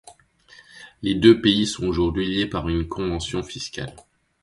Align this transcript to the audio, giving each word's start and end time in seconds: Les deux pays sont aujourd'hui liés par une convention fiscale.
Les 1.03 1.13
deux 1.13 1.39
pays 1.41 1.67
sont 1.67 1.85
aujourd'hui 1.85 2.25
liés 2.25 2.47
par 2.47 2.67
une 2.69 2.87
convention 2.87 3.43
fiscale. 3.43 3.95